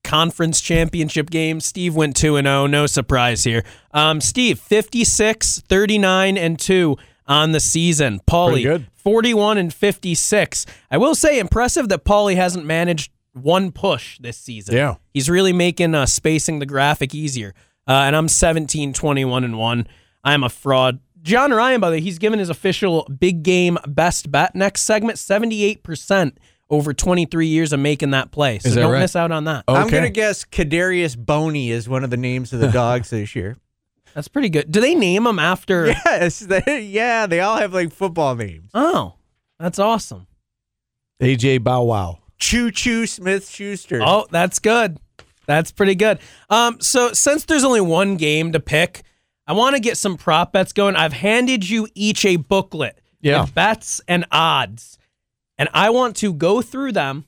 [0.04, 1.60] conference championship game.
[1.60, 2.68] Steve went 2 and 0.
[2.68, 3.64] No surprise here.
[3.94, 8.20] Um, Steve, 56, 39 and 2 on the season.
[8.28, 10.66] Paulie, 41 and 56.
[10.90, 14.76] I will say, impressive that Paulie hasn't managed one push this season.
[14.76, 14.96] Yeah.
[15.14, 17.54] He's really making uh, spacing the graphic easier.
[17.88, 19.88] Uh, and I'm 17, 21 and 1.
[20.24, 21.00] I'm a fraud.
[21.22, 25.18] John Ryan, by the way, he's given his official big game best bet next segment
[25.18, 26.34] 78%
[26.70, 28.60] over 23 years of making that play.
[28.60, 29.00] So Is that don't right?
[29.00, 29.66] miss out on that.
[29.68, 33.58] I'm gonna guess Kadarius Boney is one of the names of the dogs this year.
[34.14, 34.72] That's pretty good.
[34.72, 35.88] Do they name them after?
[36.06, 38.72] Yes, they, yeah, they all have like football names.
[38.74, 39.16] Oh,
[39.60, 40.28] that's awesome.
[41.22, 42.20] AJ Bow Wow.
[42.42, 44.02] Choo Choo Smith Schuster.
[44.04, 44.98] Oh, that's good.
[45.46, 46.20] That's pretty good.
[46.50, 49.04] Um, so since there's only one game to pick,
[49.48, 50.96] I want to get some prop bets going.
[50.96, 53.42] I've handed you each a booklet Yeah.
[53.42, 54.98] with bets and odds,
[55.58, 57.26] and I want to go through them.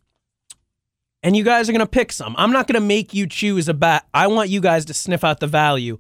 [1.21, 2.35] And you guys are going to pick some.
[2.37, 4.03] I'm not going to make you choose a bet.
[4.13, 5.97] I want you guys to sniff out the value.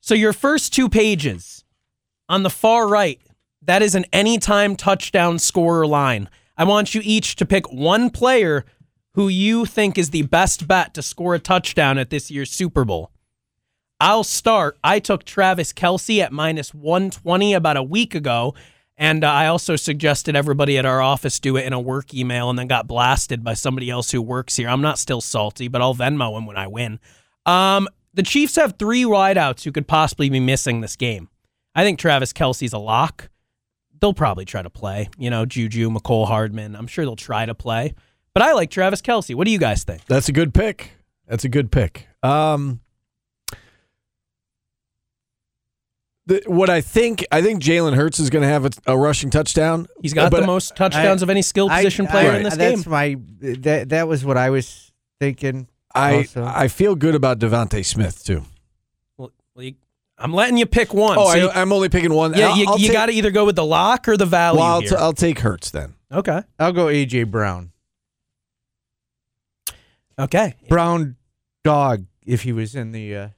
[0.00, 1.64] So your first two pages
[2.28, 3.20] on the far right,
[3.62, 6.28] that is an anytime touchdown scorer line.
[6.58, 8.64] I want you each to pick one player
[9.14, 12.84] who you think is the best bet to score a touchdown at this year's Super
[12.84, 13.12] Bowl.
[14.00, 14.76] I'll start.
[14.82, 18.54] I took Travis Kelce at minus 120 about a week ago.
[18.96, 22.50] And uh, I also suggested everybody at our office do it in a work email
[22.50, 24.68] and then got blasted by somebody else who works here.
[24.68, 26.98] I'm not still salty, but I'll Venmo him when I win.
[27.46, 31.28] Um, the Chiefs have three wideouts who could possibly be missing this game.
[31.76, 33.30] I think Travis Kelce's a lock.
[34.00, 35.08] They'll probably try to play.
[35.18, 36.76] You know, Juju, Mecole Hardman.
[36.76, 37.94] I'm sure they'll try to play.
[38.34, 39.34] But I like Travis Kelce.
[39.34, 40.04] What do you guys think?
[40.06, 40.92] That's a good pick.
[41.26, 42.06] That's a good pick.
[42.22, 42.80] Um,
[46.26, 49.30] the, what I think, I think Jalen Hurts is going to have a, a rushing
[49.30, 49.86] touchdown.
[50.02, 52.42] He's got But the most touchdowns I- of any skill position I- player I- in
[52.42, 52.90] this that's game.
[52.90, 55.68] my that that was what I was thinking.
[55.94, 56.44] I also.
[56.44, 58.42] I feel good about DeVonta Smith too.
[59.16, 59.74] Well, well, you-
[60.20, 61.16] I'm letting you pick one.
[61.18, 62.34] Oh, So you- I, I'm only picking one.
[62.34, 64.58] yeah, I'll- you, I'll you got to either go with the lock or the value
[64.58, 64.90] Well, I'll, here.
[64.90, 65.94] t- I'll take Hurts then.
[66.12, 66.42] okay.
[66.58, 67.70] I'll go AJ Brown.
[70.18, 70.54] Okay.
[70.68, 71.16] Brown
[71.64, 73.28] dog if he was in the uh,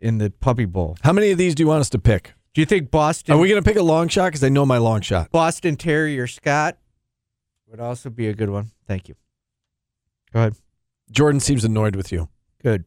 [0.00, 0.96] in the puppy bowl.
[1.02, 2.32] How many of these do you want us to pick?
[2.54, 4.26] Do you think Boston Are we going to pick a long shot?
[4.26, 5.30] Because I know my long shot.
[5.30, 6.78] Boston Terrier Scott
[7.68, 8.70] would also be a good one?
[8.86, 9.14] Thank you.
[10.32, 10.56] Go ahead.
[11.10, 12.28] Jordan seems annoyed with you.
[12.62, 12.84] Good.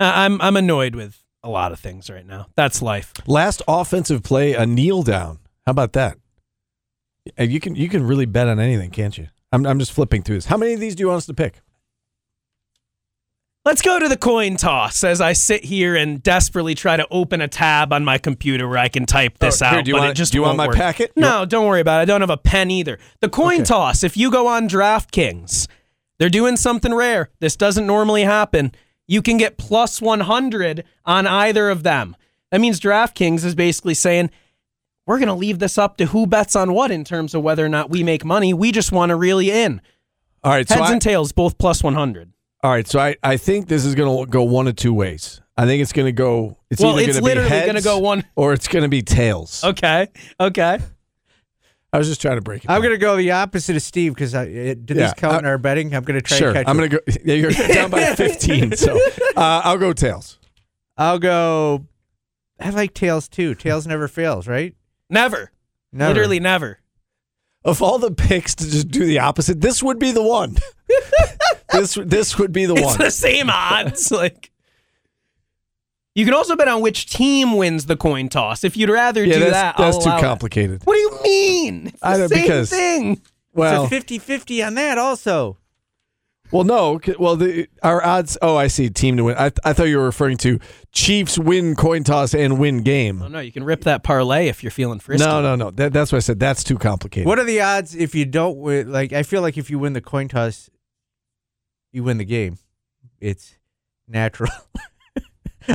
[0.00, 2.46] Uh, I'm I'm annoyed with a lot of things right now.
[2.56, 3.12] That's life.
[3.26, 5.38] Last offensive play, a kneel down.
[5.66, 6.18] How about that?
[7.38, 9.28] You can you can really bet on anything, can't you?
[9.52, 10.46] I'm I'm just flipping through this.
[10.46, 11.60] How many of these do you want us to pick?
[13.64, 17.40] Let's go to the coin toss as I sit here and desperately try to open
[17.40, 19.74] a tab on my computer where I can type this Oh, out.
[19.74, 20.74] here, do you but want- it just do you want my work.
[20.76, 21.12] packet?
[21.14, 22.02] No, don't worry about it.
[22.02, 22.98] I don't have a pen either.
[23.20, 23.64] The coin Okay.
[23.64, 24.02] toss.
[24.02, 25.68] If you go on DraftKings,
[26.18, 27.30] they're doing something rare.
[27.38, 28.72] This doesn't normally happen.
[29.12, 32.16] You can get plus 100 on either of them.
[32.50, 34.30] That means DraftKings is basically saying,
[35.06, 37.62] we're going to leave this up to who bets on what in terms of whether
[37.62, 38.54] or not we make money.
[38.54, 39.82] We just want to really in.
[40.42, 42.32] All right, so Heads I, and tails, both plus 100.
[42.64, 45.42] all right, so I, I think this is going to go one of two ways.
[45.58, 46.56] I think it's going to go.
[46.70, 48.84] It's Well, either it's going to be literally heads gonna go one- or it's going
[48.84, 49.62] to be tails.
[49.62, 50.08] Okay.
[50.40, 50.78] Okay.
[51.92, 52.70] I was just trying to break it.
[52.70, 52.82] I'm down.
[52.82, 55.46] going to go the opposite of Steve because I did Yeah, this count I- in
[55.46, 55.94] our betting?
[55.94, 56.48] I'm going to try sure.
[56.52, 56.70] to catch you.
[56.70, 56.88] I'm it.
[56.88, 57.18] going to go.
[57.24, 58.76] Yeah, you're down by 15.
[58.76, 58.96] So
[59.36, 60.38] uh, I'll go tails.
[60.96, 61.86] I'll go.
[62.60, 63.54] I like tails too.
[63.54, 64.74] Tails never fails, right?
[65.10, 65.50] Never.
[65.92, 66.14] Never.
[66.14, 66.78] Literally never.
[67.64, 70.56] Of all the picks to just do the opposite, this would be the one.
[71.72, 72.98] this this would be the It's one.
[72.98, 74.10] the same odds.
[74.12, 74.50] like
[76.14, 78.64] you can also bet on which team wins the coin toss.
[78.64, 80.20] If you'd rather yeah, do that's, that, that's I'll too allow it.
[80.20, 80.80] complicated.
[80.84, 81.86] What do you mean?
[81.88, 83.22] It's the I know, same because- thing.
[83.54, 85.58] Well, it's a 50 50 on that also.
[86.50, 87.00] Well, no.
[87.18, 88.36] Well, the, our odds.
[88.42, 88.88] Oh, I see.
[88.90, 89.36] Team to win.
[89.38, 90.58] I, I thought you were referring to
[90.90, 93.20] Chiefs win coin toss and win game.
[93.22, 95.26] Oh no, you can rip that parlay if you're feeling frisky.
[95.26, 95.70] No, no, no.
[95.70, 96.38] That, that's what I said.
[96.40, 97.26] That's too complicated.
[97.26, 98.90] What are the odds if you don't win?
[98.92, 100.68] Like, I feel like if you win the coin toss,
[101.90, 102.58] you win the game.
[103.20, 103.56] It's
[104.08, 104.50] natural.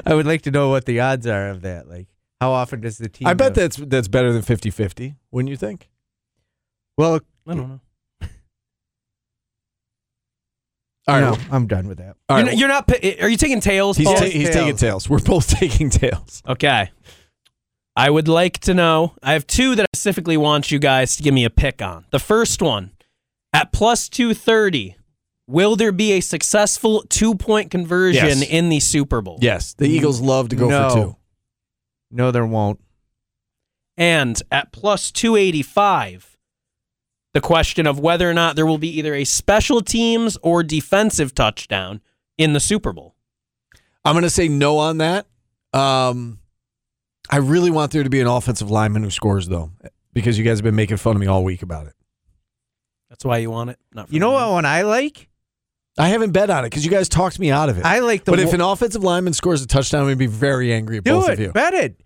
[0.06, 1.88] I would like to know what the odds are of that.
[1.88, 2.08] Like,
[2.42, 3.28] how often does the team?
[3.28, 5.90] I bet go- that's that's better than 50-50, Wouldn't you think?
[6.98, 7.80] Well, I don't know.
[11.10, 11.38] All no.
[11.52, 12.18] I'm done with that.
[12.28, 12.52] All you're, right.
[12.52, 12.88] not, you're not.
[12.88, 13.96] pi- Are you taking tails?
[13.96, 14.18] He's, Paul?
[14.18, 15.10] ta- he's taking tails.
[15.10, 16.44] We're both taking tails.
[16.46, 16.90] Okay.
[17.96, 19.14] I would like to know.
[19.24, 22.06] I have two that I specifically want you guys to give me a pick on.
[22.12, 22.92] The first one,
[23.54, 24.98] at plus 230,
[25.48, 28.50] will there be a successful two point conversion Yes.
[28.50, 29.40] in the Super Bowl?
[29.42, 30.90] Yes, the Eagles love to go no.
[30.90, 31.16] for two.
[32.12, 32.80] No, there won't.
[33.98, 36.38] And at plus 285,
[37.34, 41.34] the question of whether or not there will be either a special teams or defensive
[41.34, 42.02] touchdown
[42.38, 43.16] in the Super Bowl.
[44.06, 45.26] I'm going to say no on that.
[45.74, 46.40] Um,
[47.30, 49.72] I really want there to be an offensive lineman who scores though,
[50.14, 51.94] because you guys have been making fun of me all week about it.
[53.10, 53.80] That's why you want it.
[53.94, 54.36] Not for You know me.
[54.36, 55.28] what one I like?
[55.98, 57.86] I haven't bet on it because you guys talked me out of it.
[57.86, 58.32] I like the.
[58.32, 61.04] but if an offensive lineman scores a touchdown, I'm going to be very angry at
[61.04, 61.52] do both it, of you.
[61.52, 62.00] bet it.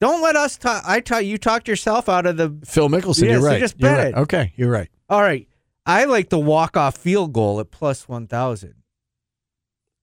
[0.00, 0.82] Don't let us talk.
[0.86, 2.56] I taught you talked yourself out of the.
[2.64, 3.60] Phil Mickelson, Yeah, you're so right.
[3.60, 4.14] just You're bet right.
[4.14, 4.20] it.
[4.22, 4.88] Okay, you're right.
[5.08, 5.46] All right,
[5.84, 8.74] I like the walk off field goal at plus one thousand.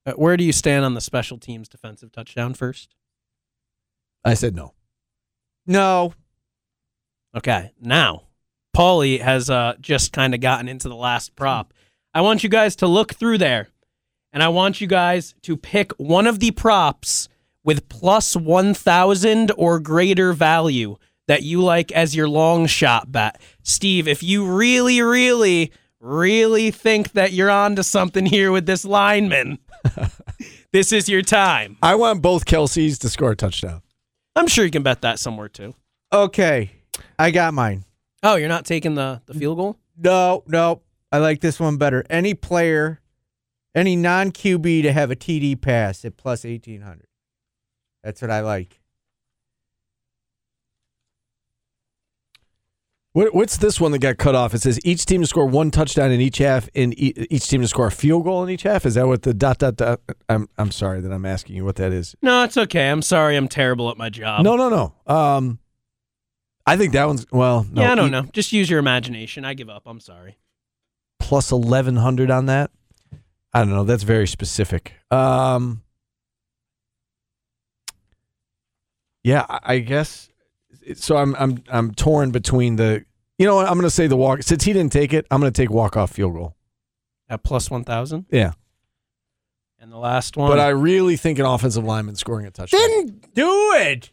[0.06, 2.96] Uh, where do you stand on the special teams defensive touchdown first?
[4.26, 4.74] I said no.
[5.66, 6.14] No,
[7.36, 8.24] Okay, now
[8.76, 11.74] Paulie has uh, just kind of gotten into the last prop.
[12.18, 13.68] I want you guys to look through there,
[14.34, 17.30] and I want you guys to pick one of the props
[17.64, 23.40] with plus one thousand or greater value that you like as your long shot bet.
[23.62, 29.60] Steve, if you really, really, really think that you're onto something here with this lineman,
[30.74, 31.78] this is your time.
[31.84, 33.84] I want both Kelces to score a touchdown.
[34.36, 35.76] I'm sure you can bet that somewhere too.
[36.12, 36.72] okay,
[37.20, 37.86] I got mine.
[38.24, 39.78] Oh, you're not taking the, the field goal?
[40.00, 42.04] No, no, I like this one better.
[42.10, 43.02] Any player,
[43.74, 47.08] any non QB to have a TD pass at plus eighteen hundred.
[48.04, 48.82] That's what I like.
[53.14, 54.54] What, what's this one that got cut off?
[54.54, 57.68] It says each team to score one touchdown in each half, and each team to
[57.68, 58.86] score a field goal in each half.
[58.86, 60.02] Is that what the dot dot dot?
[60.30, 62.16] I'm I'm sorry that I'm asking you what that is.
[62.22, 62.90] No, it's okay.
[62.90, 63.36] I'm sorry.
[63.36, 64.44] I'm terrible at my job.
[64.44, 64.94] no, no, no.
[65.12, 65.58] Um,
[66.68, 67.66] I think that one's well.
[67.72, 68.24] No, yeah, I don't e- know.
[68.34, 69.46] Just use your imagination.
[69.46, 69.84] I give up.
[69.88, 70.38] I'm sorry.
[71.20, 72.72] Plus eleven hundred on that.
[73.54, 73.84] I don't know.
[73.84, 74.94] That's very specific.
[75.10, 75.82] Um,
[79.24, 80.30] yeah, I, guess.
[80.96, 83.04] So I'm I'm I'm torn between the.
[83.38, 83.68] You know what?
[83.68, 84.42] I'm going to say the walk.
[84.44, 86.56] Since he didn't take it, I'm going to take walk off field goal.
[87.30, 88.26] At plus 1,000.
[88.32, 88.54] Yeah.
[89.80, 90.50] And the last one.
[90.50, 92.80] But I really think an offensive lineman scoring a touchdown.
[92.82, 94.10] Then do it.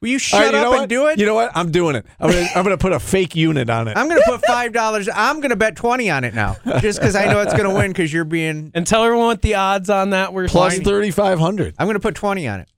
[0.00, 0.88] Will you shut right, you up know and what?
[0.88, 1.18] do it?
[1.18, 1.50] You know what?
[1.54, 2.06] I'm doing it.
[2.18, 3.98] I'm gonna I'm gonna put a fake unit on it.
[3.98, 5.10] I'm gonna put five dollars.
[5.14, 7.90] I'm gonna bet twenty on it now, just because I know it's gonna win.
[7.90, 8.70] Because you're being.
[8.74, 10.48] and tell everyone what the odds on that were.
[10.48, 10.84] Plus Fine.
[10.84, 11.74] thirty five hundred.
[11.78, 12.68] I'm gonna put twenty on it.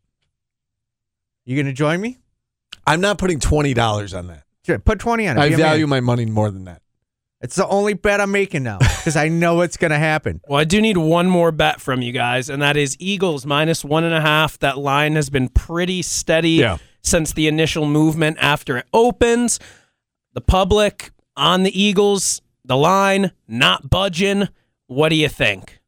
[1.45, 2.19] You gonna join me?
[2.87, 4.43] I'm not putting twenty dollars on that.
[4.67, 5.41] Sure, put twenty on it.
[5.41, 6.83] I Be value my money more than that.
[7.41, 10.41] It's the only bet I'm making now because I know it's gonna happen.
[10.49, 13.85] Well, I do need one more bet from you guys, and that is Eagles minus
[13.85, 14.59] one and a half.
[14.59, 16.79] That line has been pretty steady Yeah.
[17.03, 19.59] Since the initial movement after it opens.
[20.35, 24.49] The public on the Eagles, the line not budging.
[24.87, 25.81] What do you think?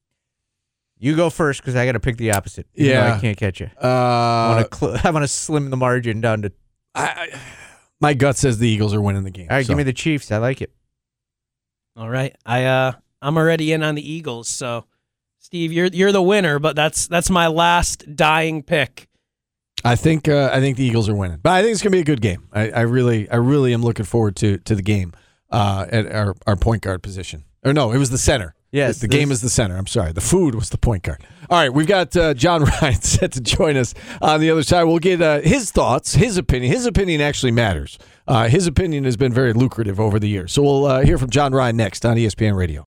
[0.98, 2.66] You go first because I got to pick the opposite.
[2.74, 3.14] even though Yeah.
[3.16, 3.70] I can't catch you.
[3.80, 4.76] I Uh, want to.
[4.78, 6.52] Cl- I want to slim the margin down to.
[6.94, 7.38] I, I,
[8.00, 9.48] my gut says the Eagles are winning the game.
[9.50, 9.70] All right, so.
[9.70, 10.30] give me the Chiefs.
[10.32, 10.72] I like it.
[11.96, 14.84] All right, I uh, I'm already in on the Eagles, so
[15.38, 19.08] Steve, you're you're the winner, but that's that's my last dying pick.
[19.84, 22.00] I think uh, I think the Eagles are winning, but I think it's gonna be
[22.00, 22.48] a good game.
[22.52, 25.12] I, I really I really am looking forward to to the game
[25.50, 27.44] uh, at our, our point guard position.
[27.64, 28.54] Or no, it was the center.
[28.72, 29.76] Yes, the, the game is the center.
[29.76, 31.24] I'm sorry, the food was the point guard.
[31.48, 34.84] All right, we've got uh, John Ryan set to join us on the other side.
[34.84, 36.72] We'll get uh, his thoughts, his opinion.
[36.72, 37.98] His opinion actually matters.
[38.26, 40.52] Uh, his opinion has been very lucrative over the years.
[40.52, 42.82] So we'll uh, hear from John Ryan next on ESPN Radio.